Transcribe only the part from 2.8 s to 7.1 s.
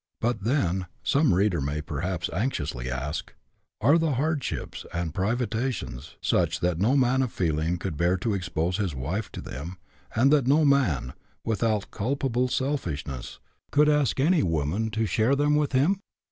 ask), are the hardships and priva tions such that no